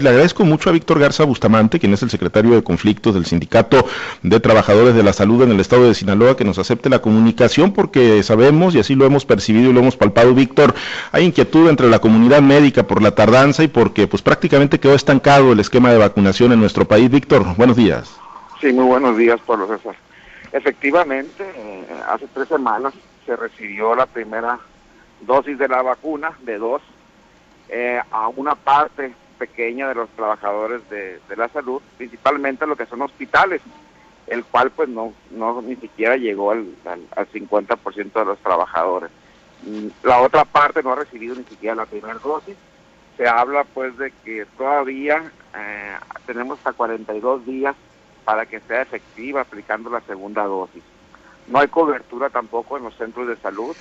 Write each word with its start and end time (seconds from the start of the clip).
Le 0.00 0.08
agradezco 0.08 0.44
mucho 0.44 0.70
a 0.70 0.72
Víctor 0.72 0.98
Garza 0.98 1.24
Bustamante, 1.24 1.78
quien 1.78 1.92
es 1.92 2.02
el 2.02 2.08
secretario 2.08 2.54
de 2.54 2.62
conflictos 2.62 3.12
del 3.12 3.26
Sindicato 3.26 3.84
de 4.22 4.40
Trabajadores 4.40 4.94
de 4.94 5.02
la 5.02 5.12
Salud 5.12 5.42
en 5.42 5.50
el 5.50 5.60
estado 5.60 5.86
de 5.86 5.94
Sinaloa, 5.94 6.38
que 6.38 6.44
nos 6.44 6.58
acepte 6.58 6.88
la 6.88 7.00
comunicación 7.00 7.72
porque 7.72 8.22
sabemos, 8.22 8.74
y 8.74 8.78
así 8.78 8.94
lo 8.94 9.04
hemos 9.04 9.26
percibido 9.26 9.68
y 9.68 9.74
lo 9.74 9.80
hemos 9.80 9.98
palpado, 9.98 10.32
Víctor, 10.32 10.74
hay 11.12 11.26
inquietud 11.26 11.68
entre 11.68 11.90
la 11.90 11.98
comunidad 11.98 12.40
médica 12.40 12.84
por 12.84 13.02
la 13.02 13.10
tardanza 13.10 13.62
y 13.62 13.68
porque 13.68 14.06
pues 14.06 14.22
prácticamente 14.22 14.80
quedó 14.80 14.94
estancado 14.94 15.52
el 15.52 15.60
esquema 15.60 15.92
de 15.92 15.98
vacunación 15.98 16.52
en 16.52 16.60
nuestro 16.60 16.86
país. 16.86 17.10
Víctor, 17.10 17.44
buenos 17.56 17.76
días. 17.76 18.10
Sí, 18.58 18.72
muy 18.72 18.86
buenos 18.86 19.18
días, 19.18 19.38
Pablo 19.46 19.66
César. 19.66 19.96
Efectivamente, 20.52 21.44
eh, 21.54 21.84
hace 22.08 22.26
tres 22.32 22.48
semanas 22.48 22.94
se 23.26 23.36
recibió 23.36 23.94
la 23.94 24.06
primera 24.06 24.58
dosis 25.20 25.58
de 25.58 25.68
la 25.68 25.82
vacuna, 25.82 26.32
de 26.40 26.56
dos, 26.56 26.80
eh, 27.68 28.00
a 28.10 28.28
una 28.28 28.54
parte 28.54 29.12
pequeña 29.40 29.88
de 29.88 29.94
los 29.94 30.10
trabajadores 30.10 30.82
de, 30.90 31.18
la 31.34 31.48
salud, 31.48 31.80
principalmente 31.96 32.66
lo 32.66 32.76
que 32.76 32.84
son 32.84 33.00
hospitales, 33.00 33.62
el 34.26 34.44
cual 34.44 34.70
pues 34.70 34.88
no, 34.90 35.14
no 35.30 35.62
ni 35.62 35.76
siquiera 35.76 36.16
llegó 36.16 36.50
al, 36.50 36.66
al, 36.84 37.32
50% 37.32 38.12
de 38.12 38.24
los 38.26 38.38
trabajadores. 38.40 39.10
Mm, 39.62 39.86
la 40.02 40.20
otra 40.20 40.44
parte 40.44 40.82
no 40.82 40.92
ha 40.92 40.96
recibido 40.96 41.34
ni 41.34 41.44
siquiera 41.44 41.74
la 41.74 41.86
primera 41.86 42.14
dosis. 42.14 42.54
Se 43.16 43.26
habla 43.26 43.64
pues 43.64 43.96
de 43.96 44.12
que 44.24 44.46
todavía 44.58 45.32
eh, 45.56 45.96
tenemos 46.26 46.58
hasta 46.58 46.74
42 46.74 47.46
días 47.46 47.74
para 48.26 48.44
que 48.44 48.60
sea 48.60 48.82
efectiva 48.82 49.40
aplicando 49.40 49.88
la 49.88 50.02
segunda 50.02 50.44
dosis. 50.44 50.82
No 51.48 51.60
hay 51.60 51.68
cobertura 51.68 52.28
tampoco 52.28 52.76
en 52.76 52.84
los 52.84 52.94
centros 52.96 53.26
de 53.26 53.36
salud, 53.38 53.74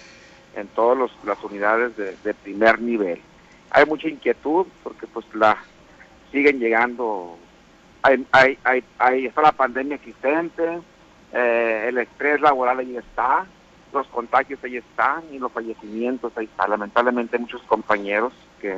en 0.56 0.68
todas 0.70 1.12
las 1.26 1.44
unidades 1.44 1.96
de 1.98 2.34
primer 2.34 2.82
nivel 2.82 3.22
hay 3.72 3.86
mucha 3.86 4.08
inquietud 4.08 4.66
porque 4.84 5.08
pues 5.08 5.26
la 5.34 5.58
siguen 6.32 6.60
llegando, 6.60 7.38
hay, 8.02 8.26
hay, 8.32 8.58
hay, 8.64 8.84
hay 8.98 9.26
está 9.26 9.42
la 9.42 9.52
pandemia 9.52 9.96
existente, 9.96 10.80
eh, 11.34 11.86
el 11.88 11.98
estrés 11.98 12.42
laboral 12.42 12.80
ahí 12.80 12.98
está, 12.98 13.46
los 13.94 14.08
contagios 14.08 14.60
ahí 14.64 14.78
están 14.78 15.24
y 15.32 15.40
los 15.40 15.52
fallecimientos 15.52 16.32
ahí 16.36 16.46
están. 16.46 16.70
Lamentablemente 16.70 17.36
hay 17.36 17.42
muchos 17.42 17.62
compañeros 17.64 18.34
que, 18.62 18.76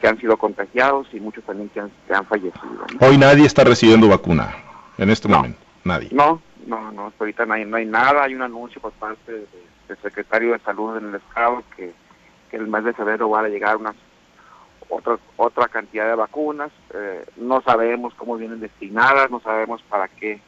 que 0.00 0.08
han 0.08 0.18
sido 0.18 0.36
contagiados 0.36 1.06
y 1.12 1.20
muchos 1.20 1.44
también 1.44 1.68
que 1.70 1.80
han, 1.80 2.26
fallecido. 2.26 2.86
Hoy 3.00 3.18
nadie 3.18 3.46
está 3.46 3.64
recibiendo 3.64 4.08
vacuna 4.08 4.54
en 4.98 5.10
este 5.10 5.28
momento, 5.28 5.58
nadie. 5.84 6.08
No, 6.12 6.40
no, 6.66 6.92
no, 6.92 7.12
ahorita 7.18 7.46
no 7.46 7.54
hay, 7.54 7.64
no 7.64 7.76
hay 7.76 7.86
nada, 7.86 8.24
hay 8.24 8.34
un 8.34 8.42
anuncio 8.42 8.80
por 8.80 8.92
parte 8.92 9.32
del 9.32 9.98
secretario 10.02 10.52
de 10.52 10.58
salud 10.60 10.96
en 10.96 11.08
el 11.08 11.14
estado 11.16 11.62
que 11.76 11.92
el 12.50 12.68
mes 12.68 12.84
de 12.84 12.92
febrero 12.92 13.28
van 13.28 13.46
a 13.46 13.48
llegar 13.48 13.76
unas 13.76 13.96
otra, 14.88 15.18
otra 15.36 15.68
cantidad 15.68 16.06
de 16.06 16.14
vacunas. 16.14 16.72
Eh, 16.92 17.24
no 17.36 17.60
sabemos 17.62 18.14
cómo 18.14 18.36
vienen 18.36 18.60
destinadas, 18.60 19.30
no 19.30 19.40
sabemos 19.40 19.82
para 19.82 20.08
qué, 20.08 20.40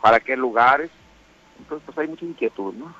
para 0.00 0.20
qué 0.20 0.36
lugares. 0.36 0.90
Entonces, 1.58 1.84
pues 1.86 1.98
hay 1.98 2.08
mucha 2.08 2.24
inquietud, 2.24 2.74
¿no? 2.74 2.94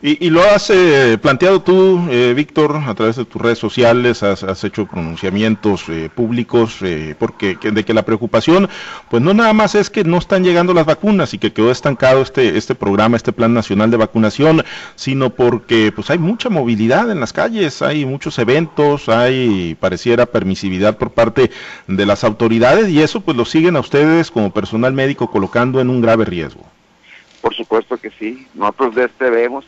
Y, 0.00 0.30
lo 0.30 0.42
has 0.42 0.70
eh, 0.70 1.18
planteado 1.20 1.62
tú, 1.62 2.06
eh, 2.10 2.32
Víctor, 2.34 2.76
a 2.86 2.94
través 2.94 3.16
de 3.16 3.24
tus 3.24 3.40
redes 3.40 3.58
sociales, 3.58 4.22
has, 4.22 4.64
hecho 4.64 4.86
pronunciamientos 4.86 5.84
eh, 5.88 6.10
públicos, 6.14 6.78
porque 7.18 7.56
de 7.56 7.84
que 7.84 7.94
la 7.94 8.04
preocupación, 8.04 8.68
pues 9.10 9.22
no 9.22 9.34
nada 9.34 9.52
más 9.52 9.74
es 9.74 9.90
que 9.90 10.04
no 10.04 10.18
están 10.18 10.44
llegando 10.44 10.74
las 10.74 10.86
vacunas 10.86 11.34
y 11.34 11.38
que 11.38 11.52
quedó 11.52 11.70
estancado 11.70 12.22
este 12.22 12.56
este 12.56 12.74
programa, 12.74 13.16
este 13.16 13.32
plan 13.32 13.52
nacional 13.54 13.90
de 13.90 13.96
vacunación, 13.96 14.64
sino 14.94 15.30
porque 15.30 15.92
pues 15.94 16.10
hay 16.10 16.18
mucha 16.18 16.48
movilidad 16.48 17.10
en 17.10 17.20
las 17.20 17.32
calles, 17.32 17.82
hay 17.82 18.06
muchos 18.06 18.38
eventos, 18.38 19.08
hay 19.08 19.76
pareciera 19.80 20.26
permisividad 20.26 20.96
por 20.96 21.10
parte 21.10 21.50
de 21.86 22.06
las 22.06 22.24
autoridades 22.24 22.88
y 22.88 23.02
eso 23.02 23.20
pues 23.20 23.36
lo 23.36 23.44
siguen 23.44 23.76
a 23.76 23.80
ustedes 23.80 24.30
como 24.30 24.52
personal 24.52 24.92
médico 24.92 25.30
colocando 25.30 25.80
en 25.80 25.90
un 25.90 26.00
grave 26.00 26.24
riesgo. 26.24 26.62
Por 27.42 27.54
supuesto 27.54 27.98
que 27.98 28.10
sí. 28.10 28.48
Nosotros 28.54 28.94
de 28.94 29.04
este 29.04 29.28
vemos, 29.28 29.66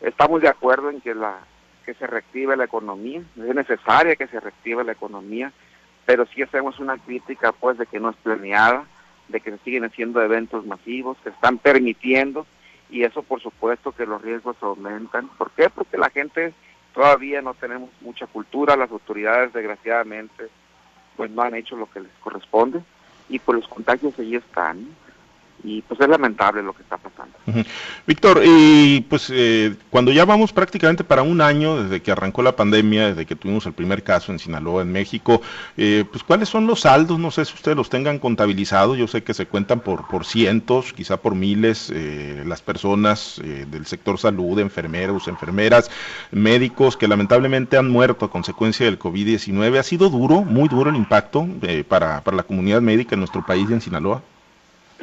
estamos 0.00 0.42
de 0.42 0.48
acuerdo 0.48 0.90
en 0.90 1.00
que 1.00 1.14
la 1.14 1.38
que 1.84 1.94
se 1.94 2.06
reactive 2.06 2.56
la 2.56 2.64
economía, 2.64 3.22
es 3.36 3.54
necesaria 3.54 4.16
que 4.16 4.26
se 4.26 4.40
reactive 4.40 4.84
la 4.84 4.92
economía, 4.92 5.52
pero 6.06 6.26
sí 6.26 6.42
hacemos 6.42 6.78
una 6.78 6.96
crítica 6.96 7.52
pues 7.52 7.76
de 7.76 7.86
que 7.86 8.00
no 8.00 8.10
es 8.10 8.16
planeada, 8.16 8.84
de 9.28 9.40
que 9.40 9.50
se 9.50 9.58
siguen 9.58 9.84
haciendo 9.84 10.22
eventos 10.22 10.64
masivos, 10.66 11.18
que 11.22 11.30
están 11.30 11.58
permitiendo 11.58 12.46
y 12.90 13.04
eso 13.04 13.22
por 13.22 13.42
supuesto 13.42 13.92
que 13.92 14.06
los 14.06 14.22
riesgos 14.22 14.56
aumentan. 14.60 15.28
¿Por 15.36 15.50
qué? 15.50 15.68
Porque 15.68 15.98
la 15.98 16.10
gente 16.10 16.54
todavía 16.94 17.42
no 17.42 17.54
tenemos 17.54 17.90
mucha 18.00 18.26
cultura, 18.26 18.76
las 18.76 18.90
autoridades 18.90 19.52
desgraciadamente 19.52 20.48
pues 21.16 21.30
no 21.30 21.42
han 21.42 21.54
hecho 21.54 21.76
lo 21.76 21.90
que 21.90 22.00
les 22.00 22.12
corresponde 22.20 22.80
y 23.28 23.38
pues 23.38 23.60
los 23.60 23.68
contagios 23.68 24.18
allí 24.18 24.36
están 24.36 24.88
y 25.62 25.82
pues 25.82 26.00
es 26.00 26.08
lamentable 26.08 26.62
lo 26.62 26.72
que 26.72 26.82
está 26.82 26.96
pasando. 26.96 27.13
Víctor, 28.06 28.42
y 28.44 29.02
pues 29.02 29.30
eh, 29.32 29.74
cuando 29.90 30.12
ya 30.12 30.24
vamos 30.24 30.52
prácticamente 30.52 31.04
para 31.04 31.22
un 31.22 31.40
año 31.40 31.82
desde 31.82 32.00
que 32.00 32.10
arrancó 32.10 32.42
la 32.42 32.56
pandemia, 32.56 33.08
desde 33.08 33.26
que 33.26 33.36
tuvimos 33.36 33.66
el 33.66 33.74
primer 33.74 34.02
caso 34.02 34.32
en 34.32 34.38
Sinaloa, 34.38 34.82
en 34.82 34.92
México, 34.92 35.42
eh, 35.76 36.04
pues 36.10 36.24
cuáles 36.24 36.48
son 36.48 36.66
los 36.66 36.80
saldos, 36.80 37.18
no 37.18 37.30
sé 37.30 37.44
si 37.44 37.54
ustedes 37.54 37.76
los 37.76 37.90
tengan 37.90 38.18
contabilizados, 38.18 38.96
yo 38.96 39.06
sé 39.06 39.22
que 39.22 39.34
se 39.34 39.46
cuentan 39.46 39.80
por, 39.80 40.08
por 40.08 40.24
cientos, 40.24 40.92
quizá 40.92 41.18
por 41.18 41.34
miles, 41.34 41.92
eh, 41.94 42.42
las 42.46 42.62
personas 42.62 43.40
del 43.44 43.86
sector 43.86 44.18
salud, 44.18 44.58
enfermeros, 44.58 45.28
enfermeras, 45.28 45.90
médicos 46.30 46.96
que 46.96 47.08
lamentablemente 47.08 47.76
han 47.76 47.90
muerto 47.90 48.24
a 48.24 48.30
consecuencia 48.30 48.86
del 48.86 48.98
COVID-19. 48.98 49.78
¿Ha 49.78 49.82
sido 49.82 50.08
duro, 50.08 50.42
muy 50.42 50.68
duro 50.68 50.90
el 50.90 50.96
impacto 50.96 51.46
para, 51.88 52.22
para 52.22 52.36
la 52.36 52.42
comunidad 52.42 52.80
médica 52.80 53.14
en 53.14 53.20
nuestro 53.20 53.44
país 53.44 53.68
y 53.68 53.74
en 53.74 53.80
Sinaloa? 53.80 54.22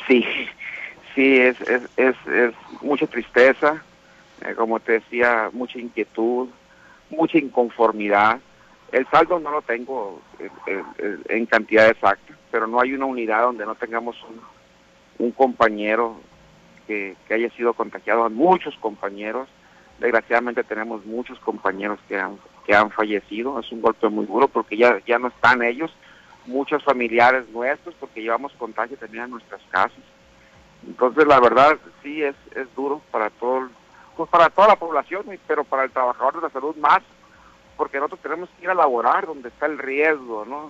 Sí, 0.08 0.26
sí, 1.16 1.40
es, 1.40 1.60
es, 1.62 1.84
es, 1.98 2.16
es 2.28 2.54
mucha 2.82 3.08
tristeza, 3.08 3.84
eh, 4.46 4.54
como 4.56 4.80
te 4.80 4.94
decía, 4.94 5.50
mucha 5.54 5.80
inquietud, 5.80 6.50
mucha 7.10 7.38
inconformidad. 7.38 8.40
El 8.92 9.08
saldo 9.08 9.40
no 9.40 9.52
lo 9.52 9.62
tengo 9.62 10.22
eh, 10.40 10.50
eh, 10.68 11.18
en 11.30 11.46
cantidad 11.46 11.90
exacta, 11.90 12.34
pero 12.52 12.68
no 12.68 12.80
hay 12.80 12.94
una 12.94 13.06
unidad 13.06 13.44
donde 13.44 13.66
no 13.66 13.76
tengamos 13.76 14.18
un, 15.18 15.32
compañero 15.32 16.16
que, 16.88 17.16
que, 17.28 17.34
haya 17.36 17.50
sido 17.52 17.74
contagiado, 17.74 18.28
muchos 18.30 18.76
compañeros. 18.78 19.48
Desgraciadamente 20.00 20.64
tenemos 20.64 21.06
muchos 21.06 21.40
compañeros 21.40 22.00
que 22.08 22.20
han, 22.20 22.38
que 22.66 22.74
han 22.74 22.90
fallecido, 22.90 23.60
es 23.60 23.72
un 23.72 23.82
golpe 23.82 24.10
muy 24.10 24.26
duro 24.26 24.48
porque 24.48 24.76
ya, 24.76 25.00
ya 25.06 25.20
no 25.20 25.28
están 25.28 25.62
ellos, 25.62 25.92
muchos 26.48 26.84
familiares 26.84 27.48
nuestros, 27.50 27.94
porque 28.00 28.22
llevamos 28.22 28.52
contagio 28.54 28.98
también 28.98 29.26
a 29.26 29.28
nuestras 29.28 29.62
casas. 29.70 30.00
Entonces, 30.92 31.26
la 31.26 31.40
verdad, 31.40 31.78
sí 32.04 32.22
es, 32.22 32.36
es 32.54 32.68
duro 32.76 33.02
para 33.12 33.30
todo, 33.30 33.70
pues 34.18 34.30
para 34.30 34.50
toda 34.50 34.68
la 34.68 34.76
población, 34.76 35.26
pero 35.48 35.64
para 35.64 35.86
el 35.86 35.92
trabajador 35.92 36.36
de 36.36 36.42
la 36.42 36.50
salud 36.50 36.76
más, 36.76 37.00
porque 37.78 37.98
nosotros 37.98 38.20
tenemos 38.20 38.50
que 38.50 38.66
ir 38.66 38.70
a 38.70 38.74
laborar 38.74 39.26
donde 39.26 39.48
está 39.48 39.68
el 39.68 39.78
riesgo, 39.78 40.44
¿no? 40.46 40.70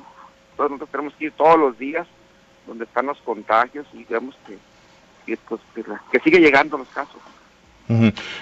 Entonces 0.52 0.72
nosotros 0.74 0.90
tenemos 0.92 1.16
que 1.16 1.26
ir 1.26 1.32
todos 1.32 1.58
los 1.58 1.76
días 1.80 2.06
donde 2.68 2.84
están 2.84 3.08
los 3.08 3.18
contagios 3.22 3.88
y 3.94 4.04
vemos 4.04 4.36
que, 4.46 4.59
que, 5.26 5.38
pues, 5.38 5.59
que 6.12 6.20
sigue 6.20 6.40
llegando 6.40 6.78
los 6.78 6.90
casos. 6.90 7.20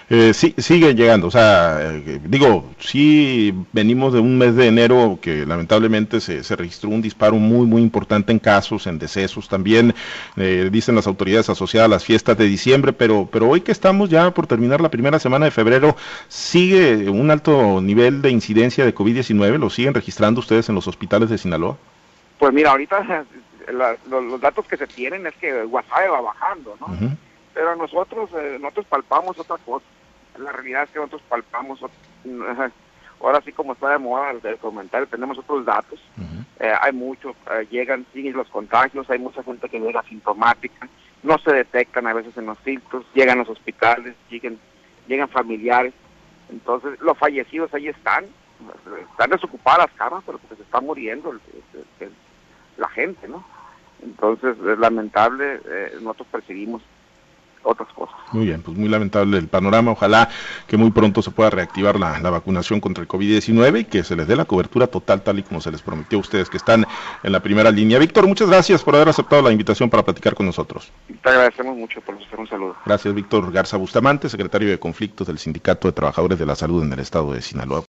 Eh, 0.09 0.33
sí, 0.33 0.53
sigue 0.57 0.93
llegando, 0.93 1.27
o 1.27 1.31
sea, 1.31 1.79
eh, 1.81 2.19
digo, 2.23 2.71
sí 2.79 3.53
venimos 3.71 4.13
de 4.13 4.19
un 4.19 4.37
mes 4.37 4.55
de 4.55 4.67
enero 4.67 5.17
que 5.21 5.45
lamentablemente 5.45 6.19
se, 6.19 6.55
registró 6.55 6.89
un 6.89 7.01
disparo 7.01 7.35
muy, 7.35 7.65
muy 7.65 7.81
importante 7.81 8.31
en 8.31 8.39
casos, 8.39 8.87
en 8.87 8.99
decesos 8.99 9.47
también, 9.47 9.93
eh, 10.35 10.69
dicen 10.71 10.95
las 10.95 11.07
autoridades 11.07 11.49
asociadas 11.49 11.87
a 11.87 11.89
las 11.89 12.03
fiestas 12.03 12.37
de 12.37 12.45
diciembre, 12.45 12.93
pero, 12.93 13.27
pero 13.31 13.49
hoy 13.49 13.61
que 13.61 13.71
estamos 13.71 14.09
ya 14.09 14.31
por 14.31 14.47
terminar 14.47 14.81
la 14.81 14.89
primera 14.89 15.19
semana 15.19 15.45
de 15.45 15.51
febrero, 15.51 15.95
¿sigue 16.27 17.09
un 17.09 17.31
alto 17.31 17.81
nivel 17.81 18.21
de 18.21 18.31
incidencia 18.31 18.85
de 18.85 18.93
COVID-19? 18.93 19.57
¿Lo 19.57 19.69
siguen 19.69 19.93
registrando 19.93 20.39
ustedes 20.39 20.69
en 20.69 20.75
los 20.75 20.87
hospitales 20.87 21.29
de 21.29 21.37
Sinaloa? 21.37 21.77
Pues 22.37 22.53
mira, 22.53 22.71
ahorita 22.71 23.25
los, 24.09 24.41
datos 24.41 24.65
que 24.67 24.77
se 24.77 24.87
tienen 24.87 25.25
es 25.27 25.35
que 25.35 25.63
WhatsApp 25.65 26.11
va 26.11 26.21
bajando, 26.21 26.75
¿no? 26.79 27.17
Pero 27.59 27.75
nosotros 27.75 28.29
eh, 28.37 28.57
nosotros 28.57 28.85
palpamos 28.85 29.37
otra 29.37 29.57
cosa. 29.57 29.85
La 30.37 30.53
realidad 30.53 30.83
es 30.83 30.91
que 30.91 30.99
nosotros 30.99 31.21
palpamos, 31.27 31.81
ahora 33.19 33.41
sí 33.43 33.51
como 33.51 33.73
está 33.73 33.89
de 33.89 33.97
moda 33.97 34.31
el, 34.31 34.57
comentario, 34.59 35.05
tenemos 35.07 35.37
otros 35.37 35.65
datos. 35.65 35.99
Eh, 36.61 36.71
hay 36.81 36.93
muchos, 36.93 37.35
eh, 37.51 37.67
llegan, 37.69 38.05
siguen 38.13 38.31
los 38.37 38.47
contagios, 38.47 39.09
hay 39.09 39.19
mucha 39.19 39.43
gente 39.43 39.67
que 39.67 39.77
llega 39.77 39.99
asintomática, 39.99 40.87
no 41.21 41.37
se 41.39 41.51
detectan 41.51 42.07
a 42.07 42.13
veces 42.13 42.37
en 42.37 42.45
los 42.45 42.57
filtros, 42.59 43.05
llegan 43.13 43.39
a 43.39 43.41
los 43.41 43.49
hospitales, 43.49 44.15
llegan, 44.29 44.57
llegan 45.09 45.27
familiares. 45.27 45.93
Entonces, 46.49 46.97
los 47.01 47.17
fallecidos 47.17 47.73
ahí 47.73 47.89
están, 47.89 48.25
están 49.11 49.31
desocupadas 49.31 49.89
las 49.89 49.97
camas, 49.97 50.23
pero 50.25 50.37
porque 50.37 50.55
se 50.55 50.63
está 50.63 50.79
muriendo 50.79 51.33
la 52.77 52.87
gente, 52.87 53.27
¿no? 53.27 53.43
Entonces, 54.01 54.55
es 54.57 54.79
lamentable, 54.79 55.59
nosotros 55.99 56.29
percibimos 56.31 56.81
otras 57.63 57.89
cosas. 57.93 58.15
Muy 58.31 58.45
bien, 58.45 58.61
pues 58.61 58.77
muy 58.77 58.89
lamentable 58.89 59.37
el 59.37 59.47
panorama. 59.47 59.91
Ojalá 59.91 60.29
que 60.67 60.77
muy 60.77 60.91
pronto 60.91 61.21
se 61.21 61.31
pueda 61.31 61.49
reactivar 61.49 61.99
la, 61.99 62.19
vacunación 62.29 62.79
contra 62.79 63.01
el 63.01 63.07
COVID-19 63.07 63.81
y 63.81 63.85
que 63.85 64.03
se 64.03 64.15
les 64.15 64.27
dé 64.27 64.35
la 64.35 64.45
cobertura 64.45 64.87
total 64.87 65.21
tal 65.23 65.39
y 65.39 65.43
como 65.43 65.61
se 65.61 65.71
les 65.71 65.81
prometió 65.81 66.19
a 66.19 66.21
ustedes 66.21 66.49
que 66.49 66.57
están 66.57 66.85
en 67.23 67.31
la 67.31 67.39
primera 67.41 67.71
línea. 67.71 67.97
Víctor, 67.97 68.27
muchas 68.27 68.49
gracias 68.49 68.83
por 68.83 68.95
haber 68.95 69.09
aceptado 69.09 69.41
la 69.41 69.51
invitación 69.51 69.89
para 69.89 70.03
platicar 70.03 70.35
con 70.35 70.45
nosotros. 70.45 70.91
Te 71.23 71.29
agradecemos 71.29 71.75
mucho 71.75 72.01
por 72.01 72.15
hacer 72.15 72.39
un 72.39 72.47
saludo. 72.47 72.75
Gracias, 72.85 73.13
Víctor 73.13 73.51
Garza 73.51 73.77
Bustamante, 73.77 74.29
secretario 74.29 74.69
de 74.69 74.79
Conflictos 74.79 75.27
del 75.27 75.39
Sindicato 75.39 75.87
de 75.87 75.93
Trabajadores 75.93 76.37
de 76.37 76.45
la 76.45 76.55
Salud 76.55 76.83
en 76.83 76.93
el 76.93 76.99
Estado 76.99 77.33
de 77.33 77.41
Sinaloa. 77.41 77.83